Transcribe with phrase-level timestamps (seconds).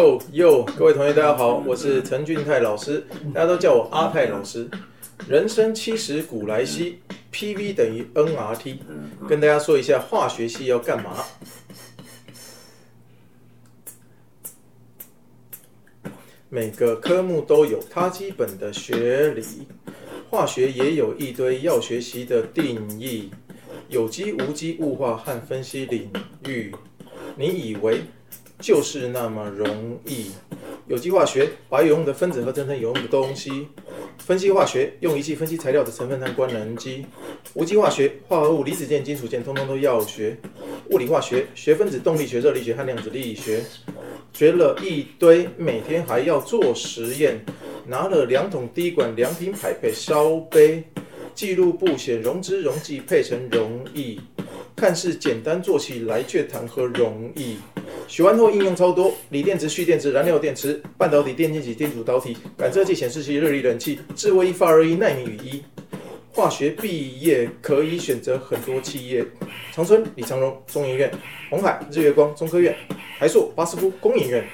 [0.00, 4.66] 哟哟，各位同学，大家好，我是陈俊泰老师，大家都叫我阿泰老师。
[5.28, 6.98] 人生七十古来稀
[7.30, 8.78] ，PV 等于 nRT，
[9.28, 11.22] 跟大家说一下化学系要干嘛。
[16.48, 19.44] 每个科目都有它基本的学理，
[20.30, 23.30] 化学也有一堆要学习的定义，
[23.90, 26.10] 有机、无机、物化和分析领
[26.48, 26.74] 域，
[27.36, 28.00] 你以为
[28.60, 30.30] 就是那么容易？
[30.86, 33.68] 有机化学把有用的分子合成成有用的东西，
[34.18, 37.06] 分析化学用仪器分析材料的成分和官能机，
[37.54, 40.36] 无机化学化合物、离子键、金属键通通都要学，
[40.90, 43.62] 物理化学学分子动力学、热力学和量子力学。
[44.32, 47.44] 学了一堆，每天还要做实验，
[47.86, 50.84] 拿了两桶滴管、两瓶海配烧杯，
[51.34, 54.18] 记录簿写溶脂溶剂配成溶液，
[54.74, 57.56] 看似简单，做起来却谈何容易。
[58.10, 65.62] 学完后应用超多，锂电池、蓄电池、燃料电池、半导体、电晶体、电阻导体、感测器、显示器、热力冷气、智慧一发热衣纳米雨衣。
[66.32, 69.24] 化学毕业可以选择很多企业，
[69.70, 71.12] 长春李长荣中研院、
[71.50, 72.74] 红海日月光中科院、
[73.16, 74.44] 台塑巴斯夫工研院，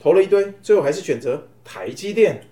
[0.00, 2.42] 投了一堆，最后还是选择台积电。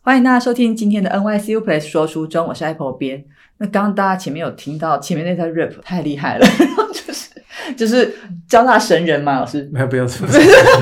[0.00, 3.26] 欢迎大家收听今天的 NYCU Play 说书中，我是 Apple 边。
[3.64, 6.46] 那刚刚大家前面有听到前面那段 rap 太厉害了，
[6.92, 7.30] 就是
[7.74, 8.14] 就是
[8.46, 9.66] 交大神人嘛，老师。
[9.72, 10.28] 没有不要说。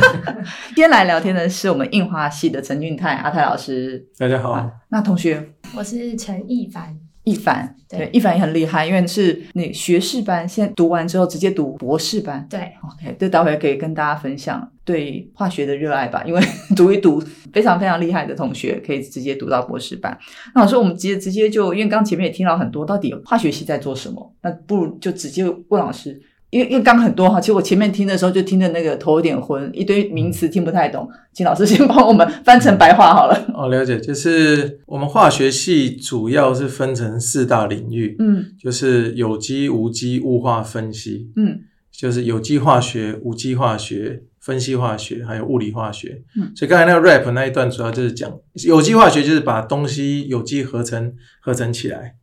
[0.75, 4.05] 今天来聊天的是我们印花系的陈俊泰阿泰老师。
[4.19, 4.69] 大家好。
[4.89, 6.99] 那同学，我是陈一凡。
[7.25, 12.45] 一凡，对，一凡也很厉害，因为是那学士班，现在读完之后直接读博士班。
[12.51, 16.41] 对，OK，这待会可以跟大家分享对化学的热爱吧， 因为
[16.75, 20.19] 读一读非常非常厉害的同学可以直接读到博士班。
[20.55, 24.35] 那老师，我们直接直接就，因为刚前面也听到很多，到底化学系在做什么？
[24.43, 26.21] 那不如就直接问老师。
[26.53, 33.47] 因为因为刚很多哈，其实我前面听的时候就听的那个头有点昏，一堆名词听不太懂，请老师先帮我们翻成白话好了。
[33.55, 41.61] 哦，了解，就是我们化学系主要是分成四大领域，嗯，就是有机、无机、物化分析，嗯，
[41.91, 48.31] 就是有机化学、无机化学、分析化学，还有物理化学，嗯，所以刚才那个 rap 那一段主要就是讲
[48.67, 52.17] 有机化学，就是把东西有机合成合成起来。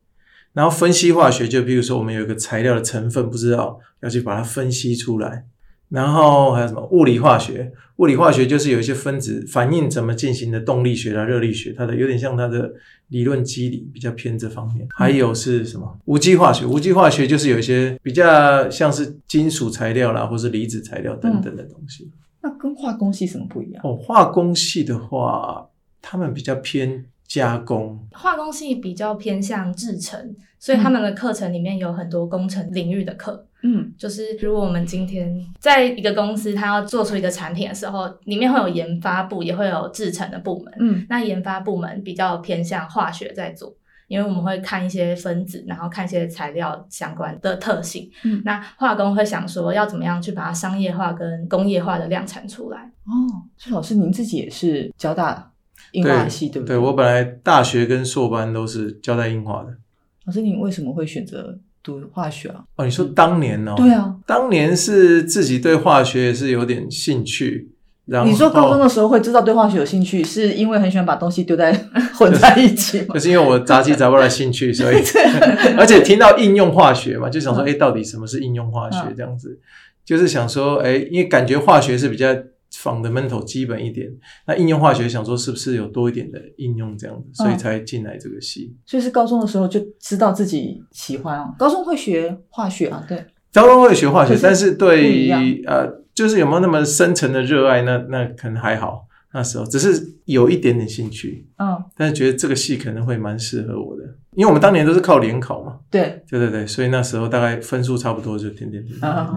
[0.59, 5.45] 然后分析化学，就比如说我们有一个材料的成分不知道，要去把它分析出来。
[5.87, 7.71] 然后还有什么物理化学？
[7.95, 12.73] 物理化学就是有一些分子反应怎么进行的动力学啦、热力学，它的有点像它的
[13.07, 14.85] 理论机理，比较偏这方面。
[14.93, 16.65] 还有是什么无机化学？
[16.65, 22.11] 无机化学就是有一些比较像是金属材料啦，或是离子材料等等的东西。
[22.41, 23.81] 那跟化工系什么不一样？
[23.85, 25.69] 哦，化工系的话，
[26.01, 27.05] 他们比较偏。
[27.29, 33.45] 加工化工系比较偏向制成，所以他们的课程里面有很多工程领域的课。
[33.61, 40.73] 嗯，就是如果我们今天在一个公司，它要做出一个产品的时候，里面会有研发部，也会有制成的部门。
[40.79, 43.75] 嗯，那研发部门比较偏向化学在做，
[44.07, 48.09] 因为我们会看一些分子，然后看一些材料相关的特性。
[48.23, 52.79] 嗯，那化工会想说要怎么样去把它商业化跟工业化的量产出来。
[53.05, 55.51] 哦，所以老师您自己也是交大。
[55.93, 56.75] 印化系对不对？
[56.75, 59.77] 对我本来大学跟硕班都是交代印化的。
[60.25, 62.63] 老师，你为什么会选择读化学啊？
[62.75, 63.73] 哦，你说当年哦？
[63.75, 67.71] 对啊，当年是自己对化学也是有点兴趣。
[68.05, 71.71] 然后你说高中的时候会知道对化学有兴趣，是因为很喜欢把东西丢在
[72.17, 73.07] 混在一起吗？
[73.09, 74.97] 可是因为我杂七杂八的兴趣，所以
[75.77, 78.97] 而且听到应用化学嘛，就想说，哎，到底什么是应用化学？
[79.15, 79.59] 这样子
[80.03, 82.35] 就是想说，哎，因为感觉化学是比较。
[82.71, 84.09] Fundamental 基本一点，
[84.47, 88.75] 那应用化学想说是不是有多一点的应用这样子，所以才进来这个系。
[88.85, 91.53] 所以是高中的时候就知道自己喜欢哦。
[91.57, 93.25] 高中会学化学啊，对。
[93.51, 95.29] 高中会学化学，但是对
[95.65, 97.81] 呃，就是有没有那么深层的热爱？
[97.81, 99.07] 那那可能还好。
[99.31, 104.03] 那时候只是有一点点兴趣，嗯，但是觉得这个系可能会蛮适合我的，
[104.33, 105.79] 因为我们当年都是靠联考嘛。
[105.91, 108.99] 对，对对对，所以那时候大概分数差不多就点点点。
[109.01, 109.31] 啊，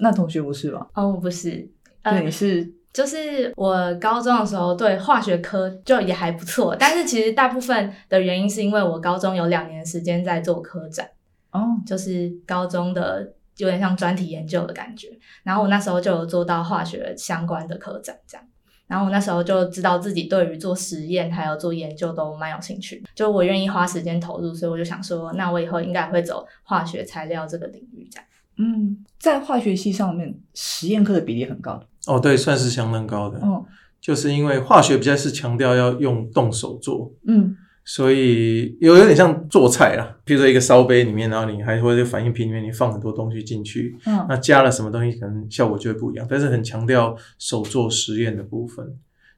[0.00, 0.86] 那同学不是吧？
[0.94, 1.66] 哦，不是。
[2.02, 11.08] 对，是就是我高中的时候对化学科就也还不错，但是其实大部分的原因是因为我高中有两年时间在做科展，
[11.52, 15.08] 哦，就是高中的有点像专题研究的感觉，
[15.42, 18.46] 然后我那时候就有做到化学相关的科展这样，
[18.86, 28.26] 然后我那时候就知道自己对于做实验还有做研究都蛮有兴趣，就我愿意花时间投入，所以我就想说，那我以后应该会走化学材料这个领域这样。
[28.58, 31.82] 嗯，在化学系上面，实验课的比例很高。
[32.06, 33.38] 哦，对，算是相当高的。
[33.42, 33.64] 嗯，
[34.00, 37.12] 就是因为化学比较是强调要用动手做。
[37.26, 46.26] 嗯，所以有有点像做菜啦，比如说一个烧杯里面，然后你还或者反应瓶里面，你放很多东西进去，嗯那加了什么东西，可能效果就会不一样。
[46.28, 48.84] 但是很强调手做实验的部分，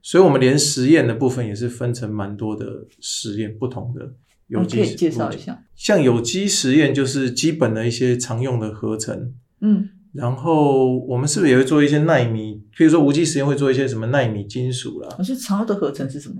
[0.02, 2.66] 所以我们连实验的部分也是分成蛮多的
[3.00, 4.12] 实验，不同的
[4.48, 5.62] 有机你可以介绍一下。
[5.74, 12.62] 像有机实验就是基本的一些常用的合成，嗯然后我们是不是也会做一些纳米？
[12.76, 15.08] 比如说无机实验会做一些什么纳米金属啦？
[15.16, 16.36] 可是常用的合成是什么？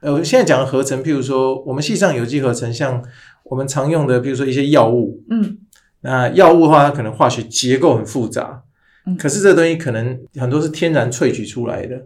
[0.00, 3.02] 呃，我现在讲的合成，譬如说我们系上有机合成，像
[3.44, 5.58] 我们常用的，比如说一些药物，嗯
[6.00, 8.62] 那药物的话，它可能化学结构很复杂，
[9.06, 12.00] 嗯可是这个东西可能很多是天然萃取出来的。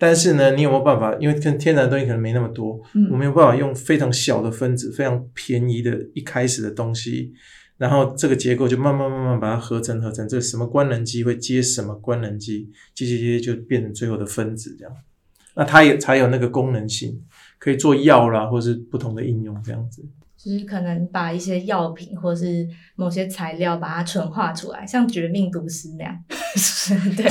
[0.00, 1.12] 但是呢，你有没有办法？
[1.18, 7.32] 因为跟天然的东西可能没那么多，我嗯们有办法用非常小的分子、非常便宜的一开始的东西，
[7.78, 14.92] 然后这个结构就慢慢慢慢把它合成合成，这个什么官能基会接什么官能基，接接接就变成最后的分子这样。
[15.54, 17.24] 那它也才有那个功能性，
[17.58, 20.04] 可以做药啦，或是不同的应用这样子。
[20.36, 26.16] 就是可能把一些药品或是某些材料把它纯化出来，像绝命毒师那样。
[27.16, 27.26] 对，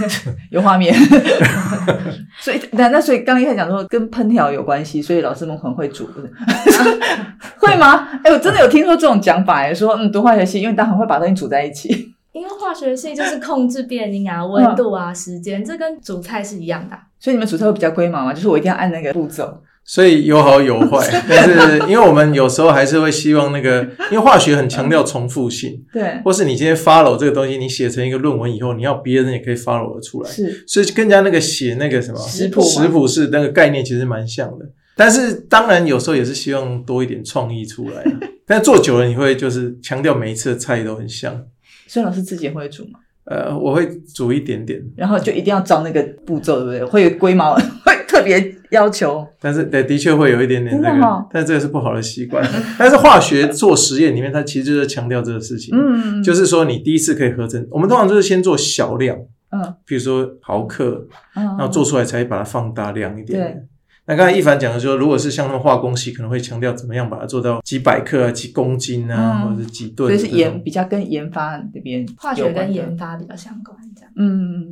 [0.50, 0.94] 有画面。
[2.40, 6.08] 所以那那所以刚刚一开始讲说跟烹调有关系，所以老师们很会煮？
[7.58, 8.08] 会吗？
[8.24, 12.14] 哎、我真的有听说这种讲法，欸，说嗯，读化学系，因为他很会把东西煮在一起。
[12.32, 17.02] 因为化学系就是控制变音啊、温度啊、时间，这跟煮菜是一样的啊。
[17.20, 18.32] 所以你们煮菜会比较龟毛嘛？
[18.32, 19.62] 就是我一定要按那个步骤。
[19.84, 30.64] 所以有好有坏， 但是因为我们有时候还是会希望那个， 因为化学很强调重复性，对，或是你今天 follow 这个东西，你写成一个论文以后，你要别人也可以 follow 得出来，是。
[30.66, 32.18] 所以跟人家那个写那个什么？
[32.20, 34.64] 食谱食谱是那个概念其实蛮像的。
[34.94, 41.44] 但是当然有时候也是希望多一点创意出来啊， 但做久了你会就是强调每一次的菜都很像。
[41.88, 46.84] 孙老师自己会煮吗，呃，我会煮一点点，然后就一定要照那个步骤，对不对？
[46.84, 48.38] 会有龟毛，会特别
[48.72, 49.24] 要求。
[49.40, 52.44] 但是对，的确会有一点点这个，但这个是不好的习惯。
[52.76, 59.16] 但是化学做实验里面，它其实就是强调这个事情，嗯，就是说你第一次可以合成，我们通常就是先做小量，
[59.50, 63.38] 嗯比如说毫克，嗯，然后做出来才把它放大量一点。
[63.38, 63.62] 对
[64.04, 70.30] 那刚才一凡讲的说，如果是像他们化工系，可能会强调怎么样把它做到几百克啊、几公斤啊，嗯或者是几吨所以。
[70.30, 74.10] 是研比较跟研发那边化学跟研发比较相关，这样。
[74.16, 74.71] 嗯嗯嗯嗯。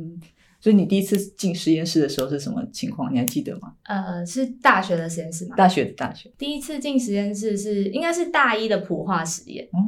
[0.61, 3.11] 所以你第一次进实验室的时候是什么情况？
[3.13, 3.73] 你还记得吗？
[3.83, 5.55] 呃，是大学的实验室吗？
[5.57, 6.31] 大学的大学。
[6.37, 9.79] 第一次进实验室是应该是大一的普化实验，哦，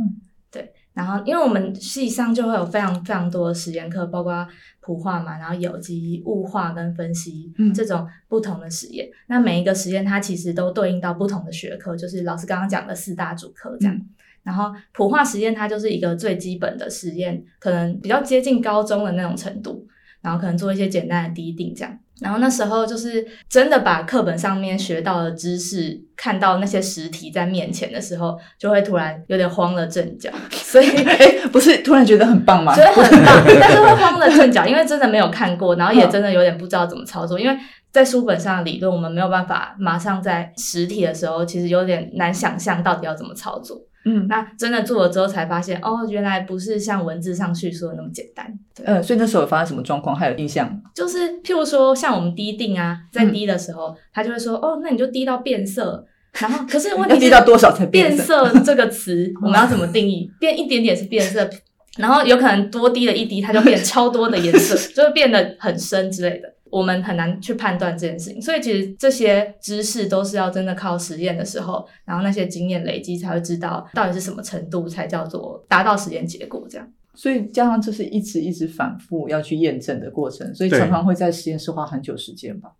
[0.93, 4.47] 然后因为我们系上就会有非常非常多的实验课，包括
[4.79, 9.07] 普化嘛，然后有机、物化跟分析、嗯这种不同的实验。
[9.27, 13.95] 那每一个实验它其实都对应到不同的学科，就是老师刚刚讲的四大主科这样。
[13.95, 14.09] 嗯
[14.43, 19.87] 然后普化实验它就是一个最基本的实验，可能比较接近高中的那种程度，
[20.23, 21.99] 然后可能做一些简单的滴定这样。
[22.21, 32.73] 然后那时候就是真的把课本上面学到的知识，看到那些实体在面前的时候，就会突然有点慌了阵脚， 所以哎，不是突然觉得很棒吗？
[32.73, 37.57] 觉得很棒， 但是会慌了阵脚，因为真的没有看过，然后也真的有点不知道怎么操作，因为
[37.91, 43.77] 在书本上的理论我们没有办法马上在实体的时候，其实有点难想象到底要怎么操作。
[44.05, 48.45] 嗯那真的做了之后才发现，哦，原来不是像文字上叙述的那么简单。
[48.75, 50.15] 对，呃，所以那时候有发生什么状况？
[50.15, 50.79] 还有印象吗？
[50.95, 56.05] 就是譬如说像我们滴定啊，在嗯滴的时候，他就会说，哦，那你就滴到变色。
[56.39, 58.17] 然后， 可是问题是滴到多少才变变？
[58.17, 60.29] 色这个词， 我们要怎么定义？
[60.39, 61.47] 变一点点是变色，
[61.97, 66.52] 然后有可能多滴了一滴，它就变超多的颜色，就会变得很深之类的。
[66.73, 76.91] 我们很难去判断这件事情，所以其实这些知识都是要真的靠实验的时候，然后那些经验累积才会知道到底是什么程度才叫做达到实验结果这样。
[77.13, 82.71] 所以加上这是一直一直反复要去验证的过程，所以常常会在实验室花很久时间吧。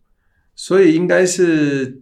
[0.55, 2.01] 所以应该是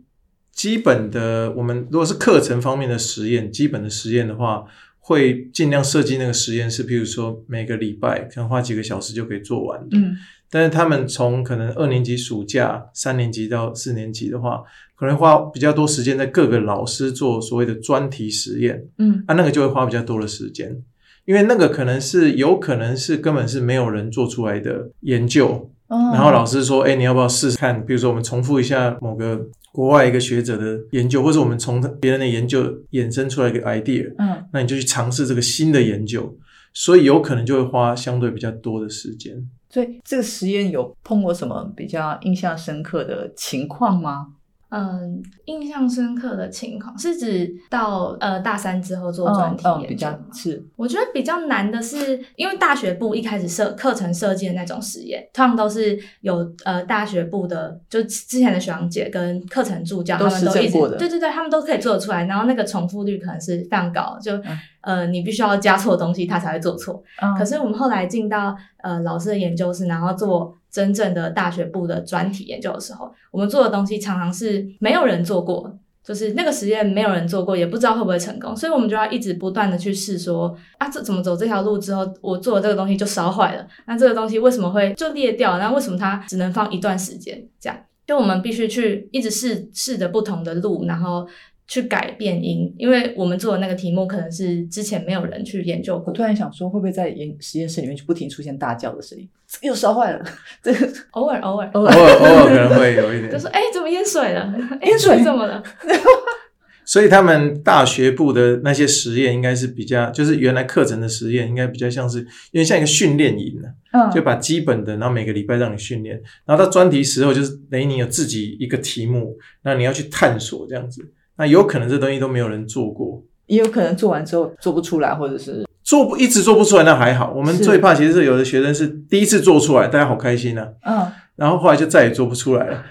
[0.54, 4.64] 基本的，我们如果是课程方面的实验，基本的实验的话，
[5.00, 9.98] 会尽量设计那个实验室，譬如说每个礼拜可能花几个小时就可以做完的。
[9.98, 10.16] 嗯
[10.54, 14.62] 但是他们从可能二年级暑假、三年级到四年级的话，
[14.96, 20.84] 可能花比较多时间在各个老师做所谓的专题实验，嗯啊，那个就会花比较多的时间，
[21.24, 27.86] 因为那个可能是有可能是根本是没有人做出来的研究，哦然后老师说，哎，你要不要试试看？
[27.86, 36.38] 比如说我们重复一下某个国外一个学者的研究，或者我们从别人的研究衍生出来一个 idea，嗯那你就去尝试这个新的研究，
[36.74, 39.48] 所以有可能就会花相对比较多的时间。
[39.72, 44.28] 所以这个实验有碰过什么比较印象深刻的情况吗？
[44.72, 64.40] 嗯，印象深刻的情况是指到呃大三之后做专题研究是，我觉得比较难的是，因为大学部一开始设课程设计的那种实验，通常都是有呃大学部的，就之前的学长姐跟课程助教，他们都一直对对对，他们都可以做得出来，然后那个重复率可能是非常高，就
[64.80, 67.04] 呃你必须要加错东西，他才会做错。
[67.38, 70.56] 可是我们后来进到呃老师的研究室，然后做。
[70.72, 85.60] 真正的大学部的专题研究的时候，我们做的东西常常是没有人做过，就是那个实验没有人做过，也不知道会不会成功，所以我们就要一直不断的去试，说啊，这怎么走这条路之后，我做的这个东西就烧坏了，那这个东西为什么会就裂掉？
[85.60, 87.46] 那为什么它只能放一段时间？
[87.60, 91.28] 这样，就我们必须去一直试试着不同的路，然后。
[91.72, 96.08] 去改变音，因为我们做的那个题目可能是之前没有人去研究过。
[96.08, 99.26] 我突然想说，会不会在研实验室里面就不停出现大叫的声音？
[99.62, 100.22] 又烧坏了，
[100.62, 103.32] 这个偶尔偶尔偶尔偶尔可能会有一点。
[103.32, 104.54] 就说：“哎，怎么淹水了？
[104.82, 105.64] 淹水怎么了？”
[106.84, 112.20] 所以他们大学部的那些实验应该是比较，就是原来课程的实验应该比较像是，
[112.52, 121.02] 因为像一个训练营呢，嗯，就把基本的，然后每个礼拜让你训练，然后到专题时候就是等于你有自己一个题目，那你要去探索这样子。
[121.42, 127.34] 那有可能这东西都没有人做过，也有可能做完之后做不出来，或者是做不一直做不出来，那还好。
[127.36, 131.08] 我们最怕其实是有的学生是第一次做出来，大家好开心啊，嗯，
[131.38, 132.84] 然后后来就再也做不出来了。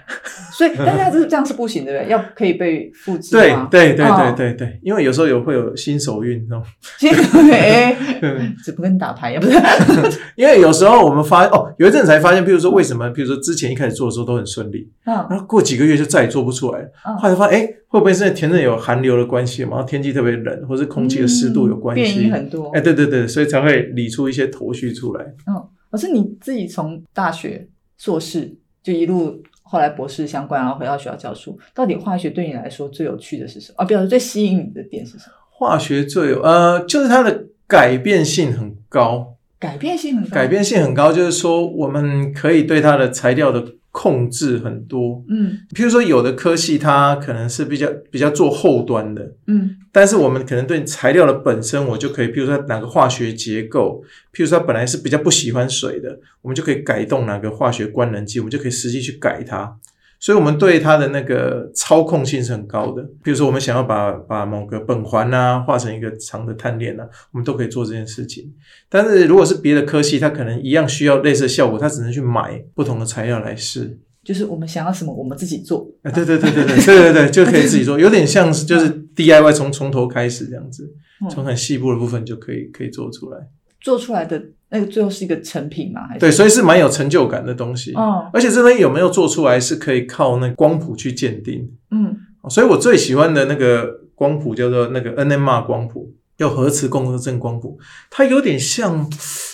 [0.61, 2.09] 所以，但是这样是不行，对不对？
[2.13, 3.31] 要可以被复制。
[3.31, 6.63] 对对对对对对，因为有时候有会有新手运，那种
[6.99, 9.57] 新手运， 只不跟你打牌也不是。
[10.37, 16.87] 因为有时候我们发哦，有一阵才发现，比如说为什么，比如说之前一开始做的时候都很顺利，嗯，然后过几个月就再也做不出来了。
[17.19, 19.71] 后来发现，哎，会不会是田震有寒流的关系嘛？
[19.71, 22.69] 然后天气特别冷，或是空气的湿度有关系，变异很多。
[22.69, 25.25] 哎，对对对，所以才会理出一些头绪出来。
[25.47, 25.55] 嗯，
[25.89, 29.41] 可是你自己从大学硕士就一路。
[29.71, 31.57] 后来博士相关，然后回到学校教书。
[31.73, 33.75] 到底化学对你来说最有趣的是什么？
[33.77, 35.33] 啊，比如说最吸引你的点是什么？
[35.49, 39.35] 化学最有呃，就是它的改变性很高。
[39.57, 40.35] 改变性很高。
[40.35, 43.63] 改变性很高，就是说我们可以对它的材料的。
[43.91, 54.01] 控制很多，嗯，譬如说有的科系它可能是比较比较做后端的，嗯，但是我们可能对材料的本身，我就可以，譬如说哪个化学结构，
[54.33, 59.77] 譬如说它本来是比较不喜欢水的，我们就可以改动哪个化学官能基，我们就可以实际去改它。
[60.21, 63.01] 所以我们对它的那个操控性是很高的。
[63.23, 68.53] 比如说，我们想要把把某个苯环啊画成一个长的碳链啊，我们都可以做这件事情。
[68.87, 73.97] 但是如果是别的科系，它可能一样需要类似的效果，它只能去买不同的材料来试。
[74.23, 75.89] 就是我们想要什么，我们自己做。
[76.03, 80.93] 啊，对对对对对 对对对，就可以自己做，有点像是就是 DIY 从从头开始这样子，
[81.31, 83.39] 从很细部的部分就可以可以做出来。
[83.81, 86.01] 做出来的那个最后是一个成品嘛？
[86.19, 87.93] 对，所以是蛮有成就感的东西。
[87.95, 91.69] 哦，而且这东西有没有做出来，是可以靠那光谱去鉴定。
[91.89, 92.15] 嗯，
[92.49, 97.77] 所以我最喜欢的那个光谱叫做那个 NMR 光谱，叫核磁共振光谱。
[98.09, 99.05] 它有点像，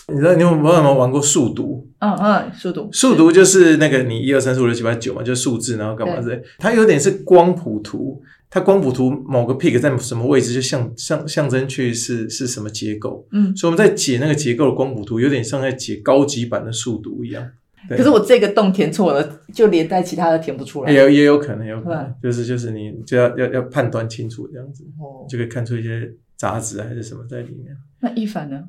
[0.09, 1.87] 你知道你有没有玩过数独？
[1.99, 6.39] 嗯嗯，数独，数独就是那个你一二三四五六七八九嘛，就是数字，然后干嘛之类。
[6.59, 8.21] 它有点是光谱图。
[8.49, 17.49] 它光谱图某个 peak 在什么位置，就象象象征去是是什么结构，嗯，所以我们在解那个结构的光谱图，有点像在解高级版的数独一样。
[17.89, 20.91] 可是我这个洞填错了，就连带其他的填不出来。
[20.91, 24.83] 也也有可能，有可能，就是就是你就要要要判断清楚这样子，
[25.29, 27.75] 就可以看出一些杂质还是什么在里面。
[27.99, 28.63] 那一凡呢？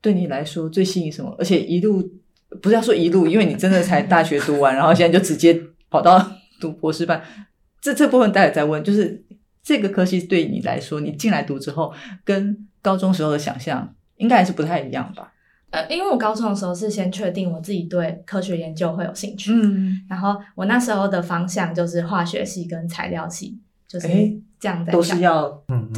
[0.00, 1.34] 对你来说最吸引什么？
[1.38, 2.02] 而且一路
[2.60, 5.60] 不是要说一路，因为你真的才大学读完，然后现在就直接
[5.90, 7.22] 跑到读博士班。
[7.82, 9.22] 这这部分待会再问，就是
[9.62, 11.92] 这个科系对你来说，你进来读之后，
[12.24, 15.32] 跟高中时候的想象应该还是不太一样吧？
[15.70, 23.58] 呃，因为我高中的时候是先确定我自己对科学研究会有兴趣，嗯，然后我那时候的方向就是化学系跟材料系，
[23.88, 24.06] 就是
[24.60, 25.50] 这样在都是要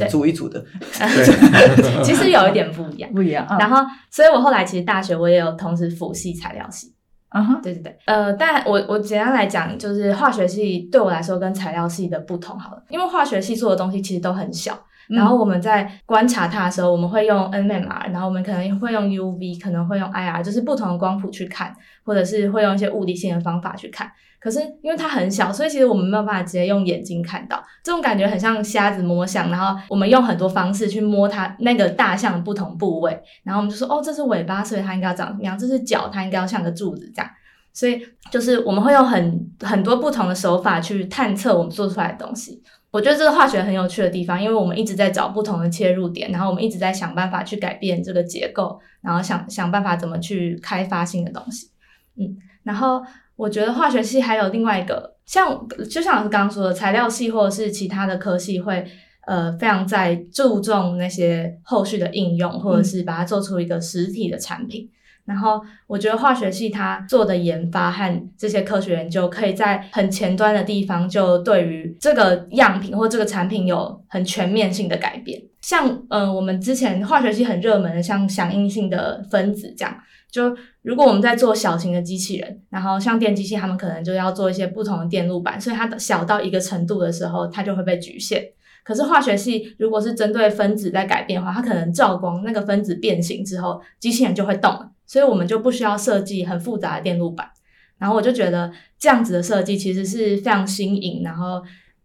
[0.09, 0.65] 组一组的，
[2.03, 3.45] 其实有一点不一样， 不一样。
[3.59, 6.94] 然后，所以我后来其实大学我也有同时辅系材料系。
[7.35, 14.73] 啊哈，对对对，呃，但我我简单来讲，就是化学系对我来说跟材料系的不同好了，因为化学系做的东西其实都很小，
[15.07, 24.11] 然后我们在观察它的时候，我们会用 NMR，然后我们可能会用 UV，可能会用 IR，就是不同的光谱去看，或者是会用一些物理性的方法去看。
[24.39, 29.49] 可是因为它很小，所以其实我们没有办法直接用眼睛看到，这种感觉很像瞎子摸象。
[29.49, 35.57] 然后我们用很多方式去摸它那个大象的不同部位，然后我们就说哦，这是尾巴，所以它应该要长什么样？
[35.57, 37.31] 这是脚，它应该要像个柱子这样。
[37.73, 37.99] 所以
[38.31, 42.61] 就是我们会用很很多不同的手法去探测我们做出来的东西。
[42.95, 51.69] 我觉得这个化学很有趣的地方，因为我们一直在找不同的切入点，然后我们一直在想办法去改变这个结构，然后想想办法怎么去开发新的东西。
[52.17, 53.03] 嗯，然后。
[53.37, 58.87] 我觉得化学系还有另外一个像就像老师刚刚说的，材料系或者是其他的科系会
[59.27, 64.89] 呃非常在注重那些后续的应用，或者是把它做出一个实体的产品。
[65.25, 75.41] 然后我觉得化学系它做的研发和这些科学研究，可以在很前端的地方就对于这个样品或这个产品有很全面性的改变。
[75.61, 79.97] 像呃我们之前化学系很热门的，像响应性的分子这样，
[80.29, 88.43] 就如果我们在做小型的机器人，然后像电机系他们可能就要做一些不同的电路板，所以它小到一个程度的时候，它就会被局限。
[88.83, 94.91] 可是化学系如果是针对分子在改变的话，它可能照光那个分子变形之后，机器人就会动了。
[95.05, 97.49] 所以我们就不需要设计很复杂的电路板，
[97.97, 101.63] 然后我就觉得这样子的设计其实是非常新颖，然后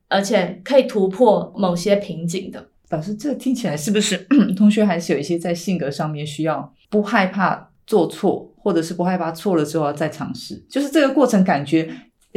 [0.09, 2.69] 而且可以突破某些瓶颈的。
[2.91, 4.27] 老师，这听起来是不是
[4.57, 10.65] 同学还是有一些在性格上面需要不害怕做错，或者是不害怕错了之后再尝试？
[10.69, 11.89] 就是这个过程感觉。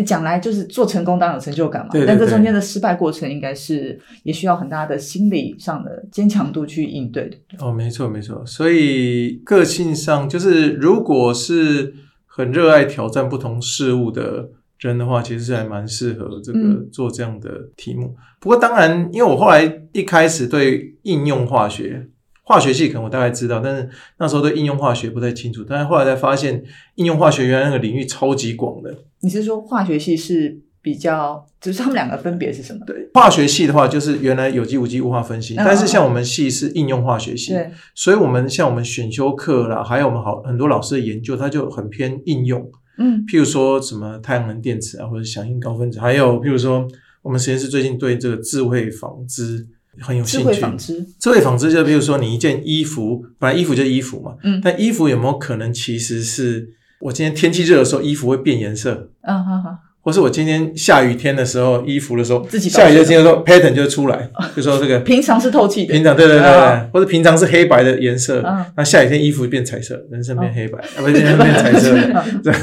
[0.02, 7.38] 讲来就是做成功当然有成就感嘛，但这中间的失败过程应该是也需要很大的心理上的坚强度去应对的。
[7.60, 11.94] 哦，没错没错，所以个性上就是如果是
[12.26, 16.60] 很热爱挑战不同事物的人的话，其实是还蛮适合这个
[16.92, 18.16] 做这样的题目。
[18.40, 22.08] 不过当然，因为我后来一开始对应用化学。
[22.46, 25.66] 化学系可能我大概知道，但是那时候对应用化学不太清楚。
[25.68, 26.62] 但是后来才发现，
[26.96, 28.94] 应用化学原来那个领域超级广的。
[29.22, 32.82] 你是说化学系是比较，就是他们两个分别是什么？
[32.86, 37.56] 对，化学系的话就是原来有机、无机、物化分析，但是像我们系是应用化学系，
[37.96, 42.70] 所以我们像我们选修课啦，还有我们好很多老师的研究，它就很偏应用。
[42.98, 46.86] 嗯，譬如说什么太阳能电池啊，或者响应高分子，还有譬如说
[47.22, 49.66] 我们实验室最近对这个智慧纺织。
[50.02, 50.46] 很有兴趣。
[50.46, 56.70] 智慧纺织，智慧纺织就比如说你一件衣服，本来衣服就是衣服嘛，嗯，但衣服有没有可能其实是
[57.02, 59.70] 我今天天气热的时候衣服会变颜色，嗯好好，
[60.02, 68.44] 或是我今天下雨天的时候衣服的时候，自己下雨的今天说 pattern 就出来，就说这个 平常是透气的，平常对对对对，或者平常是黑白的颜色，
[68.76, 71.92] 那下雨天衣服变彩色，人生变黑白， 啊不是变彩色，
[72.44, 72.54] 对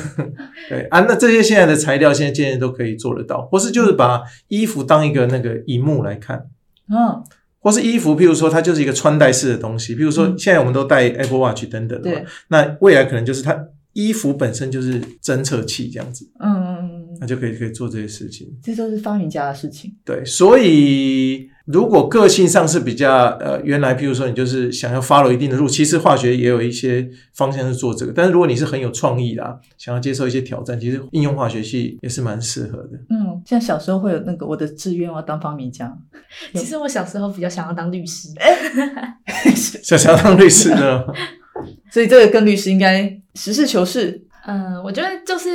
[0.68, 6.44] 对啊，那这些现在的材料现在渐渐都可以做得到，或是就是把衣服当一个那个荧幕来看。
[6.90, 7.23] 嗯，
[7.61, 13.59] 或是衣服，譬如说它就是一个穿戴式的东西，譬如说现在我们都戴 Apple Watch 等等的，那未来可能就是它
[13.92, 19.93] 衣服本身就是侦测器这样子，嗯嗯嗯，那就可以可以做这些事情，这都是发明家的事情。
[20.04, 32.99] 对，所以如果个性上是比较呃，原来譬如说你就是想要 follow 一定的路，其实化学也有一些方向是做这个，但是如果你是很有创意啦，想要接受一些挑战，其实应用化学系也是蛮适合的。
[33.10, 33.29] 嗯。
[33.50, 35.93] 像小时候会有那个我的志愿我要当发明家，
[36.54, 38.28] 其实我小时候比较想要当律师，
[39.82, 41.04] 想想要当律师呢，
[41.91, 44.25] 所以这个跟律师应该实事求是。
[44.47, 45.49] 嗯，我觉得就是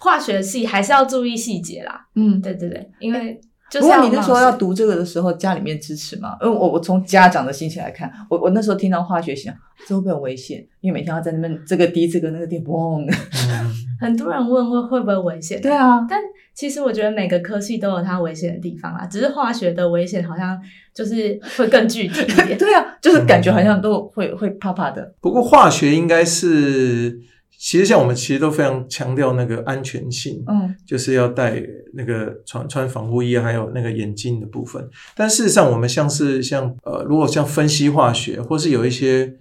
[0.00, 2.08] 化学系还是要注意细节啦。
[2.16, 3.40] 嗯，对对对，因为
[3.72, 6.36] 不过你那时候要读这个的时候，家里面支持吗？
[6.42, 9.54] 因为我我从家长的心情来看，我我那时候听到化学想，
[9.86, 10.66] 这会不会很危险？
[10.80, 13.06] 因为每天要在那边这个滴这个那个滴，嘣。
[14.00, 15.60] 很多人问会会不会危险？
[15.60, 16.20] 对啊，但
[16.54, 20.56] 其实我觉得每个科系都有它危险的地方啊，只是化学的危险好像
[20.94, 22.56] 就是会更具体一点。
[22.58, 25.12] 对啊，就是感觉好像都会会怕怕的。
[25.20, 27.18] 不过化学应该是，
[27.58, 34.88] 其实像我们其实都非常强调那个安全性，嗯，就是要戴那个穿穿防护衣，还有那个眼镜的部分。
[35.16, 39.34] 但事实上，我们像是像呃，如果像分析化学，或是有一些。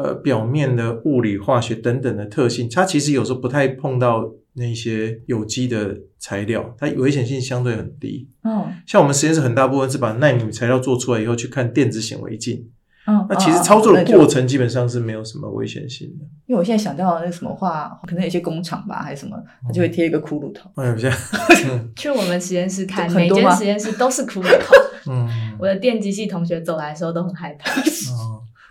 [0.00, 8.28] 呃，表面的物理、化学等等的特性，它其实有时候不太碰到那些有机的材料，它危险性相对很低。
[8.44, 12.70] 嗯，像我们实验室很大部分是把纳米材料做出来以后去看电子显微镜。
[13.08, 16.24] 嗯，那其实操作的过程基本上是没有什么危险性的。
[16.46, 20.70] 因为我现在想到那个什么话，可能有些工厂吧，还是什么，它就会贴一个骷髅头。
[20.74, 21.00] 哎，不
[21.96, 24.74] 去我们实验室看，每间实验室都是骷髅头。
[25.10, 25.26] 嗯，
[25.58, 27.80] 我的电机系同学走来的时候都很害怕。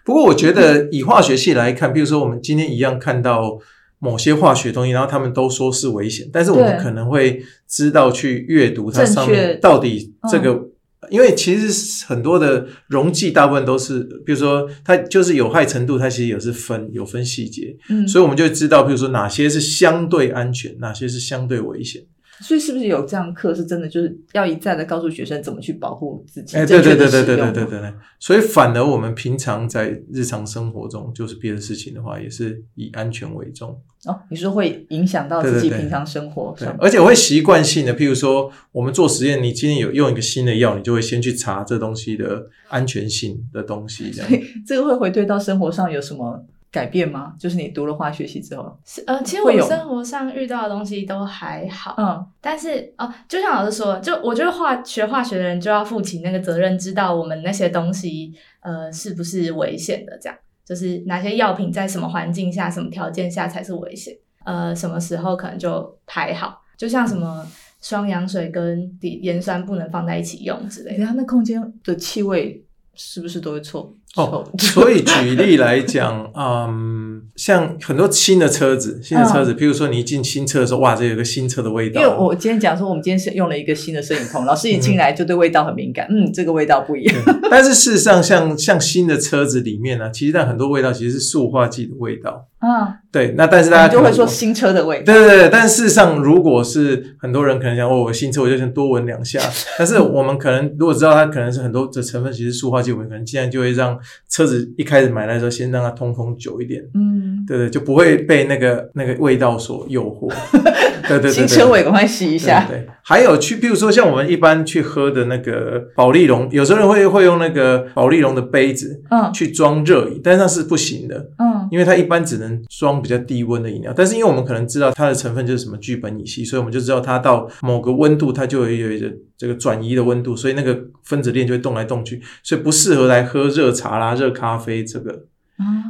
[0.06, 3.58] 不过我觉得以化学系来看，比如说我们今天一样看到
[4.00, 10.69] 某些化学东西，然后他们都说是危险，但是我们可能会知道去阅读它上面到底这个，
[11.10, 22.04] 因为其实很多的溶剂大部分都是，比如说它就是有害程度，它其实也是分有分细节，嗯，所以我们就知道，比如说哪些是相对安全，哪些是相对危险。
[22.41, 26.58] 所以是不是有这样课是真的就是要一再的告诉学生怎么去保护自己？
[26.58, 27.93] 哎，对对对对对对对对对。
[28.19, 33.80] 所以反而我们平常在日常生活中，就是别的事情的话，也是以安全为重。
[34.06, 36.56] 哦，你说会影响到自己平常生活？
[36.58, 44.12] 对，而且会习惯性的，譬如说我们做实验，你今天有用一个新的药，你就会先去查这东西的安全性的东西。
[44.12, 44.32] 这样，
[44.65, 46.45] 这个会回退到生活上有什么？
[46.78, 47.34] 改变吗？
[47.40, 60.38] 就是你读了化学系之后，是呃，其实我生活上遇到的东西都还好，嗯，但是哦，就像老师说，就我觉得化学化学的人就要负起那个责任，知道我们那些东西呃是不是危险的，这样。
[60.63, 64.13] 就是哪些药品在什么环境下、什么条件下才是危险，
[64.44, 67.48] 呃，什么时候可能就排好，就像什么
[67.82, 72.62] 双氧水跟盐酸不能放在一起用之类的，它那空间的气味
[72.96, 73.96] 是不是都会臭？
[74.15, 82.02] 哦，所以举例来讲， 嗯，像很多新的车子，新的车子，譬如说你一进新车的时候，哇，这有个新车的味道。
[82.02, 87.15] 因为我今天讲说，我们今天是用了一个新的摄影棚， 老师一进来就对味道很敏感，嗯，这个味道不一样。
[87.52, 92.48] 但是事实上，像像新的车子里面呢，其实但很多味道其实是塑化剂的味道。
[92.60, 95.13] 啊，对，那但是大家就会说新车的味道。
[95.13, 99.39] 对对对，但事实上，如果是很多人可能想，哦，我新车我就先多闻两下。
[99.78, 103.96] 但是我们可能如果知道它可能是很多的成分，其实塑化剂，我们可能既然就会让
[104.30, 106.84] 车子一开始买来的时候，先让它通风久一点。
[106.93, 110.34] 嗯，对对，就不会被那个那个味道所诱惑。
[111.08, 112.65] 对对对，新车尾赶快洗一下。
[112.67, 121.32] 对，还有去，比如说像我们一般去喝的那个保利龙，有时候会会用那个保利龙的杯子，嗯，去装热饮，但是那是不行的。
[121.39, 122.58] 嗯，因为它一般只能。
[122.78, 135.24] 装比较低温的饮料，但是因为我们可能知道它的成分就是什么聚苯乙烯，所以我们就知道它到某个温度，它就会有一个这个转移的温度，所以那个分子链就会动来动去，所以不适合来喝热茶啦、热咖啡这个。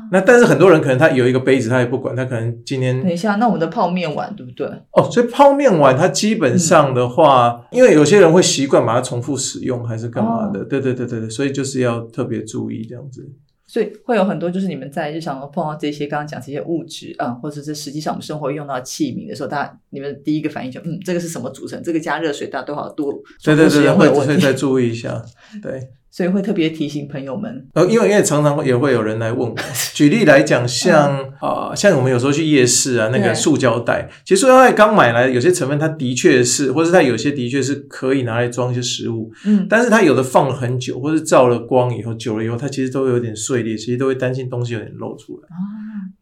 [0.10, 4.65] 那但是很多人可能他有一个杯子，他也不管，他可能今天等一下，那我们的泡面碗对不对？
[4.93, 10.63] 哦，所以泡面碗它基本上的话，因为有些人会习惯把它重复使用，还是干嘛的？
[10.63, 13.30] 对对对对对，所以就是要特别注意这样子。
[13.69, 21.84] 所以会有很多，就是你们在日常碰到这些刚刚讲这些物质啊，或者是实际上我们生活用到器皿的时候，大家你们第一个反应就嗯，这个是什么组成？
[21.84, 23.21] 这个加热水大多少度？
[23.43, 25.21] 对对对，会会再注意一下，
[25.62, 25.89] 对。
[26.17, 29.56] 所以会特别提醒朋友们，呃，因为因为常常也会有人来问我，
[29.93, 45.53] 举例来讲，像啊，像我们有时候去夜市啊，那个塑胶袋，其实塑胶袋刚买来，有些成分它的确是，或者它有些的确是可以拿来装一些食物，嗯，但是它有的放了很久，或是照了光以后，久了以后，它其实都有点碎裂，其实都会担心东西有点漏出来，啊，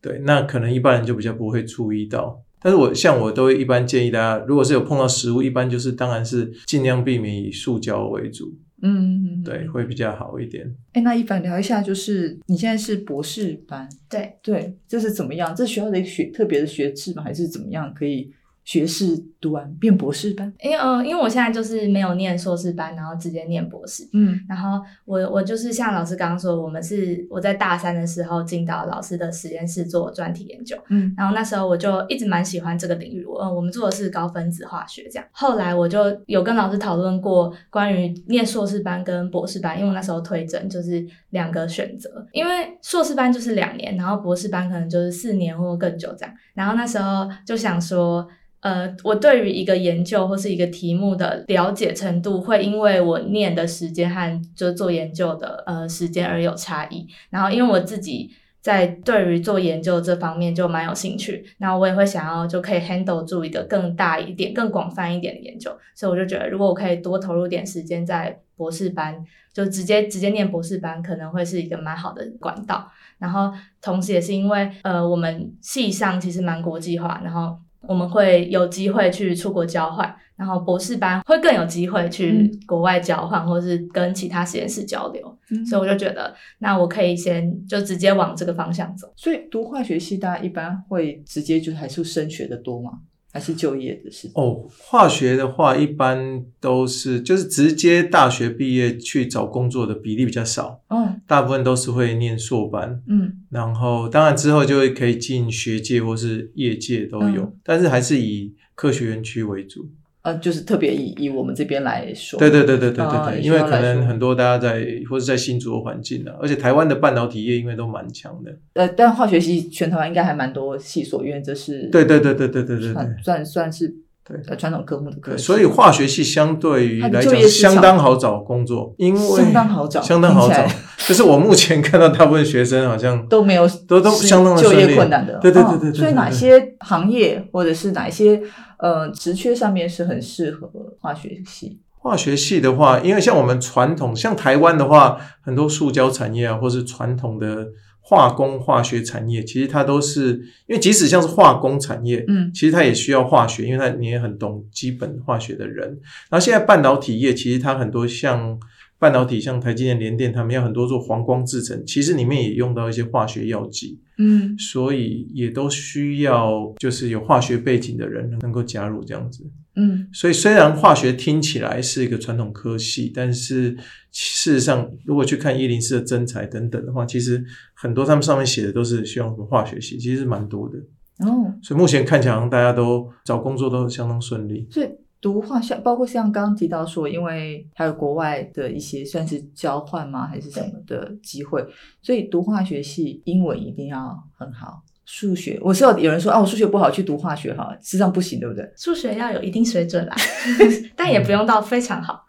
[0.02, 8.54] 对，那可能一般人就比较不会注意到，但是我像我都会一般建议大家，如果是有碰到食物，一般就是当然是尽量避免以塑胶为主。
[8.86, 10.72] 嗯，对，会比较好一点。
[10.94, 15.56] 哎，那一凡聊一下，就是你现在是博士班，对对，这是怎么样？
[15.56, 17.24] 这学校的学特别的学制吗？
[17.24, 18.32] 还是怎么样可以？
[18.66, 24.10] 学士读完变博士班，因为呃，因为我现在就是没有念硕士班，然后直接念博士。
[24.12, 30.76] 嗯，然后我我就是像老师刚刚说，我们是我在大三的时候进到老师的实验室做专题研究。
[30.90, 33.24] 嗯，然后那时候我就一直蛮喜欢这个领域。
[33.24, 35.28] 我我们做的是高分子化学，这样。
[35.32, 46.36] 后来我就有跟老师讨论过关于念硕士班跟博士班，因为我那时候推甄就是两个选择，因为硕士班就是两年，然后博士班可能就是四年或更久这样。
[46.56, 48.28] 然后那时候就想说。
[48.66, 57.08] 呃，我对于一个研究或是一个题目的了解程度，会因为我念的时间和就做研究的呃时间而有差异。
[57.30, 65.70] 然后，因为我自己在对于做研究这方面就蛮有兴趣，那我也会想要就可以 handle 住一个更大一点、更广泛一点的研究。
[65.94, 69.24] 所以我就觉得，如果我可以多投入点时间在博士班，
[69.54, 72.92] 就直接直接念博士班，可能会是一个蛮好的管道。
[73.20, 77.60] 然后，同时也是因为呃，我们系上其实蛮国际化，然后。
[77.88, 85.38] 我们会有机会去出国交换，然后博士班会更有机会去国外交换，或是跟其他实验室交流。
[85.70, 89.12] 所以我就觉得，那我可以先就直接往这个方向走。
[89.16, 92.92] 所以读化学系，大家一般会直接就还是升学的多吗？
[93.36, 109.90] 还是就业的事哦，化学的话一般都是就是直接大学毕业去找工作的比例比较少，嗯，大部分都是会念硕班，嗯，然后当然之后就会可以进学界或是业界都有，但是还是以科学园区为主。
[110.26, 118.52] 呃，就是特别以以我们这边来说，对对对对对对对，因为可能很多大家在或者在新竹的环境呢，而且台湾的半导体业因为都蛮强的。
[118.74, 123.96] 呃，但化学系全台湾应该还蛮多系所，因为这是对对对对对对对，算算是。
[124.28, 130.66] 对，传统科目的科，所以化学系相对于来讲相当好找工作，因为相当好找，相当好找。
[131.08, 135.38] 就是我目前看到大部分学生好像都没有，都都相当的就业困难的。
[135.40, 136.00] 对对对对对。
[136.00, 138.42] 所以哪些行业或者是哪些
[138.80, 140.68] 呃职缺上面是很适合
[141.00, 141.80] 化学系？
[142.00, 147.68] 化学系的话，因为像我们传统，像台湾的话，很多塑胶产业啊，或是传统的。
[148.08, 150.34] 化工化学产业其实它都是，
[150.68, 155.88] 因为即使像是化工产业，嗯，其实它也需要化学，因为它你也很懂基本化学的人。
[156.30, 158.60] 然后现在半导体业其实它很多像。
[158.98, 169.44] 半导体，像台积电、联电，他们要很多做黄光制成，其实里面也用到一些化学药剂，嗯所以也都需要就是有化学背景的人能够加入这样子。
[169.76, 173.72] 嗯所以虽然化学听起来是一个传统科系，但是
[174.12, 180.78] 事实上，如果去看一零四的真才等等的话，其实很多他们上面写的都是希望什么化学系，其实蛮多的。
[181.26, 184.68] 哦，所以目前看起来好像大家都找工作都相当顺利。
[184.70, 184.90] 所以
[185.22, 191.66] 读化像包括像刚刚提到说，因为还有国外的一些算是交换吗，还是什么的机会，
[192.02, 194.84] 所以读化学系英文一定要很好。
[195.06, 198.68] 数学，我知道有人说啊，我数学不好，去读化学好，事实上不行，对不对？
[198.76, 200.16] 数学要有一定水准啦，
[200.96, 202.26] 但也不用到非常好。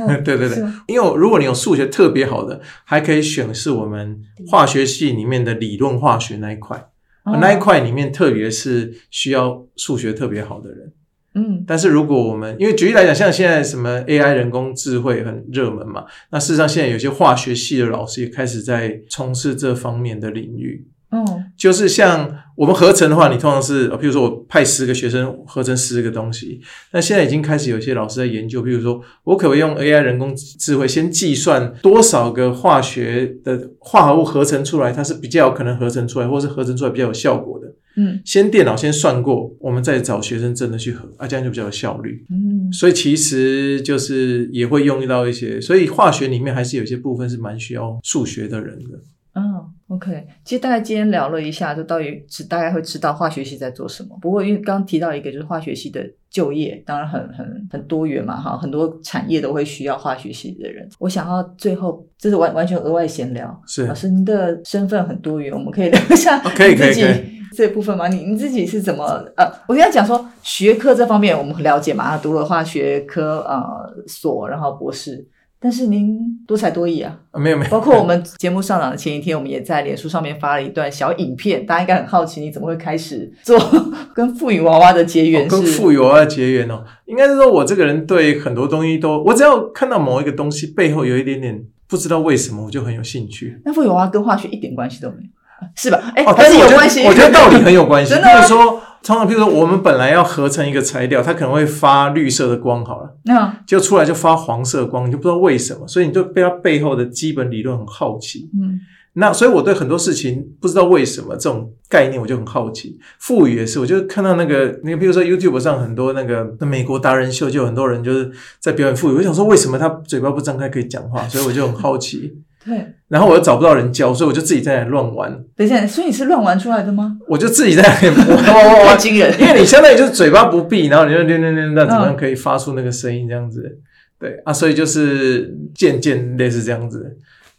[0.00, 6.76] 哦 对对对，因为如果你有数学特别好的，还可以选是我们化学系里面的理论化学那一块，
[7.24, 10.92] 哦那一块里面特别是需要数学特别好的人。
[11.38, 20.88] 嗯但是如果我们因为举例来讲，像现在什么 AI 人工智慧很热门嘛，那事实上现在有些化学系的老师也开始在从事这方面的领域。
[21.10, 26.60] 哦就是像我们合成的话，你通常是，比如说我派十个学生合成十个东西，
[26.92, 37.66] 那现在已经开始有些老师在研究，比如说我可不可以用 AI 人工智慧先计算多少个化学的化合物合成出来，它是比较有可能合成出来，或是合成出来比较有效果的。
[37.98, 42.24] 嗯先电脑先算过，我们再找学生真的去合，啊，这样就比较有效率。
[42.30, 48.98] 嗯所以其实就是也会用到一些，所以化学里面还是有些部分是蛮需要数学的人的。
[49.34, 49.42] 嗯
[49.88, 54.16] ，OK，其实大概今天聊了一下，就到底只大概会知道化学系在做什么。
[54.20, 60.88] 不过因为刚刚提到一个，就是化学系的就业，当然很很很多元嘛，哈，很多产业都会需要化学系的人。
[60.98, 63.62] 我想要最后，这是完完全额外闲聊。
[63.66, 68.08] 是老师，您的身份很多元，我们可以聊一下哦可以你自己可以可以这部分吗？
[68.08, 69.04] 你你自己是怎么
[69.36, 69.46] 呃？
[69.68, 75.26] 我跟他讲说，学科这方面我们很了解嘛，他读了化学科呃所，然后博士。
[75.58, 83.58] 但是您多才多艺啊，啊，没有没有，包括我们节目上档的前一天，我们也在脸书上面发了一段小影片，大家应该很好奇你怎么会开始做
[84.14, 93.60] 跟富裕娃娃的结缘哦跟富裕娃娃结缘哦，应该是说我这个人对很多东西都，我只要看到某一个东西背后有一点点不知道为什么，我就很有兴趣。
[93.64, 95.28] 那富裕娃娃跟化学一点关系都没有，
[95.76, 96.00] 是吧？
[96.14, 97.04] 哎、哦，但是我觉得有关系。
[97.04, 98.10] 我觉得道理很有关系。
[98.14, 108.50] 真的吗比如说，通常比如说我们本来要合成一个材料，它可能会发绿色的光，好了，那就出来就发黄色光，你就不知道为什么，所以你就对它背后的基本理论很好奇。
[108.60, 108.80] 嗯
[109.18, 112.98] 那所以我对很多事情不知道为什么这种概念我就很好奇。
[113.18, 119.16] 富语也是，我就看到那个那个，比如说 YouTube 上很多那个那美国达人秀，就有很多人就是在表演富语。
[119.16, 122.30] 我想说为什么他嘴巴不张开可以讲话，所以我就很好奇。
[122.66, 127.16] 对，然后我又找不到人教，所以我就自己在那里乱玩，等一下，所以你是乱玩出来的吗？
[127.28, 128.86] 我就自己在那里玩玩玩玩。
[128.88, 133.78] 太惊人，因为你相当于就是嘴巴不闭，然后你就练练练，那怎么样可以发出那个声音这样子？
[134.18, 137.16] 对啊，所以就是渐渐类似这样子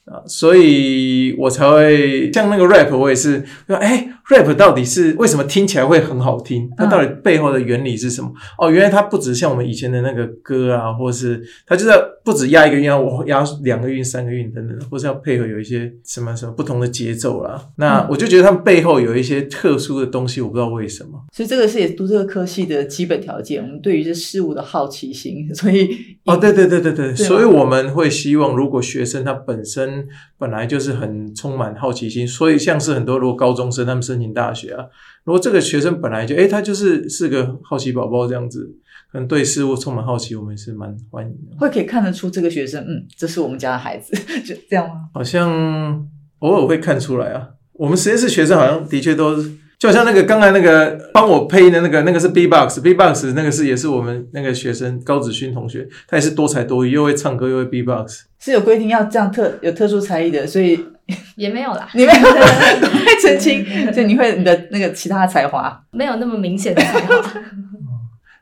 [0.08, 6.70] 啊，所以我才会像那个 rap，我也是说，哎，rap 到底是为什么听起来会很好听？
[6.78, 8.32] 它到底背后的原理是什么？
[8.58, 17.62] 哦，原来它不只像我们以前的那个歌啊，或是它就是要不止压一个韵，要我压两个韵、三个韵等等，或是要配合有一些什么什么不同的节奏啦。
[17.76, 21.22] 那嗯我就觉得他们背后有一些特殊的东西，我不知道为什么。
[21.34, 25.90] 所以这个是也读这个科系的基本条件，我们对于这事物的好奇心，所以
[26.26, 29.97] 哦，对对对对对，对所以我们会希望，如果学生他本身
[30.38, 34.86] 本来就是很充满好奇心，所以像是很多如果高中生他们申请大学啊，
[35.24, 38.76] 如果这个学生本来就诶他就是是个好奇宝宝这样子，
[39.12, 41.58] 可能对事物充满好奇，我们也是蛮欢迎的。
[41.58, 45.10] 会可以看得出这个学生，嗯，这是我们家的孩子，就这样吗？
[45.14, 49.52] 好像偶尔会看出来啊，我们实验室学生好像的确都是。
[49.80, 58.24] 就好像那个刚才那个帮我配音的那个那个是 B-box，B-box 那个是也是我们那个学生高子勋同学，他也是多才多艺，又会唱歌又会 B-box。
[58.40, 60.84] 是有规定要这样特有特殊才艺的，所以
[61.38, 63.64] 也没有啦， 你没有 会澄清，
[63.94, 67.16] 所以你会你的那个其他的才华，没有那么明显的才华。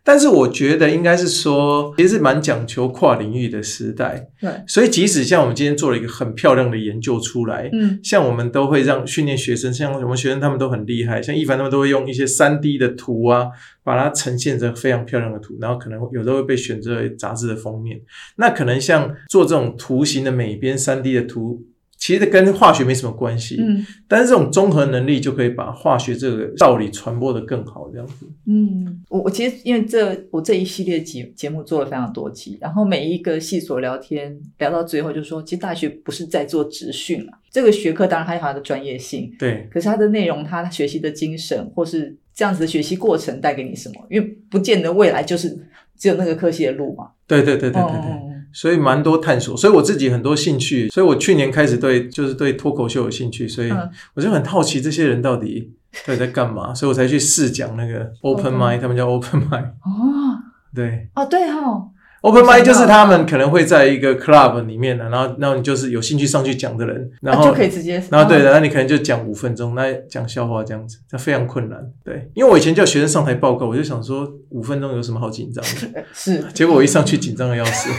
[0.06, 8.00] 但是我觉得应该是说，其实是蛮讲求跨领域的时代，对，所以即使像我们今天做了一个很漂亮的研究出来，嗯。
[8.04, 13.48] 像我们都会让训练学生，像我们学生他们都很厉害，像一凡他们都会用一些三 D 的图啊，
[13.84, 18.00] 把它呈现成非常漂亮的图，然后可能有时候会被选择为杂志的封面。
[18.36, 21.64] 那可能像做这种图形的美编三 D 的图，
[22.06, 28.28] 其实跟化学没什么关系，嗯但是这种综合能力就可以把化学这个道理传播的更好，这样子。
[28.46, 44.06] 嗯，我我其实因为这我这一系列节节目做了非常多集，然后每一个系所聊天聊到最后就说，其实大学不是在做职训啊，这个学科当然还有它的专业性，对，可是它的内容，它学习的精神，或是这样子的学习过程带给你什么？
[44.12, 45.58] 因为不见得未来就是
[45.98, 47.10] 只有那个科系的路嘛。
[47.26, 48.12] 对对对对对对。
[48.12, 49.56] 嗯所以蛮多探索。
[49.56, 53.70] 所以我自己很多兴趣，所以我去年开始对就是对脱口秀有兴趣，所以
[54.14, 55.74] 我就很好奇这些人到底
[56.08, 59.66] 到底在干嘛，所以我才去试讲那个 open mind，他们叫 open mind。
[59.84, 60.40] 哦，
[60.74, 61.92] 对，哦对哈。
[62.26, 71.80] Open m i 就是他们可能会在一个 club 里面的，然后，然后你就是有兴趣上去讲的人，然后就可以直接，然后对，然后你可能就讲五分钟，那讲笑话这样子，这非常困难。
[72.04, 76.04] 对，因为我以前叫学生上台报告，我就想说五分钟有什么好紧张的？
[76.16, 77.92] 是，结果我一上去紧张的要死。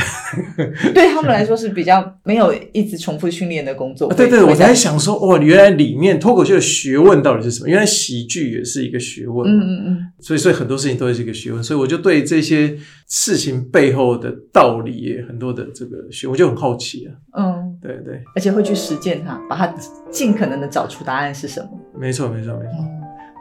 [0.94, 4.12] 对他们来说是比较没有一直重复训练的工作。
[4.14, 7.68] 对对，我在想说，哦，原来里面脱口秀的学问到底是什么？
[7.68, 9.46] 原来喜剧也是一个学问。
[9.46, 9.98] 嗯嗯嗯。
[10.20, 11.62] 所以，所以很多事情都是一个学问。
[11.62, 17.12] 所以我就对这些事情背后的道理也很多的这个学，我就很好奇啊。
[17.36, 19.66] 嗯，对对，而且会去实践它，把它
[20.10, 21.68] 尽可能的找出答案是什么。
[21.94, 22.72] 没错，没错，没错。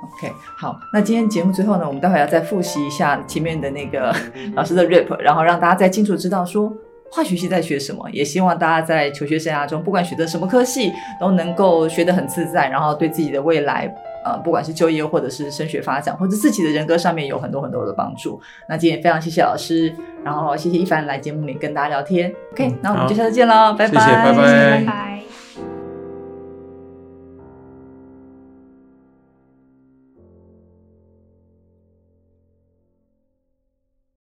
[0.04, 4.14] OK，好，那今天节目最后呢，我们待会要再复习一下前面的那个
[4.54, 6.72] 老师的 rap，然后让大家再清楚知道说
[7.10, 8.08] 化学系在学什么。
[8.12, 13.92] 也希望大家在求学生涯中，不管选择什么科系，都能够学得很自在，然后对自己的未来。
[14.24, 18.40] 呃，不管是就业或者是升学发展，或者自己的人格上面有很多很多的帮助。
[18.68, 22.34] 那今天非常谢谢老师，然后谢谢一凡来节目里跟大家聊天。
[22.54, 25.33] OK，那我们就下次见喽，拜拜，拜拜拜。